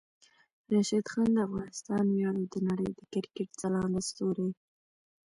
راشد 0.71 1.05
خان 1.11 1.29
د 1.33 1.37
افغانستان 1.47 2.03
ویاړ 2.09 2.35
او 2.41 2.45
د 2.53 2.55
نړۍ 2.67 2.89
د 2.99 3.01
کرکټ 3.13 3.49
ځلانده 3.61 4.01
ستوری 4.09 4.49